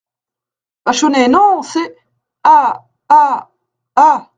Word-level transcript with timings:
Vachonnet 0.83 1.27
Non! 1.27 1.61
ses… 1.61 1.95
a… 2.43 2.87
a… 3.07 3.51
a… 3.95 4.27